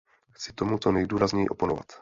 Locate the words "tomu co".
0.53-0.91